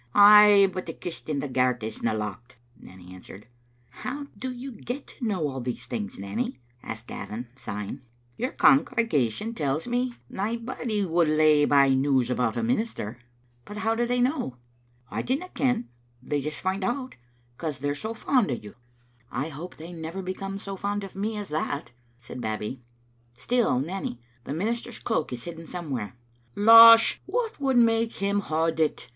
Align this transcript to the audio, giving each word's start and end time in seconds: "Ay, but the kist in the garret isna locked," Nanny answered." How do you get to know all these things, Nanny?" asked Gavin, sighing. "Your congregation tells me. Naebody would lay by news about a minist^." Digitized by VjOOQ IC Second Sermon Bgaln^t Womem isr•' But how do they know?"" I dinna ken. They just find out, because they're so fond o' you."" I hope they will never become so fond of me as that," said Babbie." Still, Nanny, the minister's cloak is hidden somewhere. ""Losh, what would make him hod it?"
"Ay, 0.15 0.67
but 0.73 0.87
the 0.87 0.93
kist 0.93 1.29
in 1.29 1.41
the 1.41 1.47
garret 1.47 1.83
isna 1.83 2.15
locked," 2.15 2.55
Nanny 2.75 3.13
answered." 3.13 3.45
How 4.03 4.25
do 4.35 4.51
you 4.51 4.71
get 4.71 5.05
to 5.05 5.23
know 5.23 5.47
all 5.47 5.61
these 5.61 5.85
things, 5.85 6.17
Nanny?" 6.17 6.59
asked 6.81 7.05
Gavin, 7.05 7.49
sighing. 7.53 8.01
"Your 8.35 8.51
congregation 8.51 9.53
tells 9.53 9.85
me. 9.85 10.15
Naebody 10.27 11.05
would 11.05 11.27
lay 11.29 11.65
by 11.65 11.89
news 11.89 12.31
about 12.31 12.57
a 12.57 12.61
minist^." 12.61 12.95
Digitized 12.97 13.13
by 13.13 13.13
VjOOQ 13.13 13.13
IC 13.13 13.19
Second 13.19 13.37
Sermon 13.37 13.37
Bgaln^t 13.37 13.37
Womem 13.37 13.41
isr•' 13.43 13.57
But 13.65 13.77
how 13.77 13.93
do 13.95 14.05
they 14.07 14.21
know?"" 14.21 14.55
I 15.11 15.21
dinna 15.21 15.49
ken. 15.49 15.89
They 16.23 16.39
just 16.39 16.59
find 16.61 16.83
out, 16.83 17.15
because 17.55 17.77
they're 17.77 17.93
so 17.93 18.13
fond 18.15 18.49
o' 18.49 18.55
you."" 18.55 18.73
I 19.31 19.49
hope 19.49 19.77
they 19.77 19.93
will 19.93 20.01
never 20.01 20.23
become 20.23 20.57
so 20.57 20.75
fond 20.75 21.03
of 21.03 21.15
me 21.15 21.37
as 21.37 21.49
that," 21.49 21.91
said 22.19 22.41
Babbie." 22.41 22.81
Still, 23.35 23.79
Nanny, 23.79 24.19
the 24.45 24.53
minister's 24.55 24.97
cloak 24.97 25.31
is 25.31 25.43
hidden 25.43 25.67
somewhere. 25.67 26.15
""Losh, 26.55 27.21
what 27.27 27.59
would 27.59 27.77
make 27.77 28.13
him 28.13 28.39
hod 28.39 28.79
it?" 28.79 29.07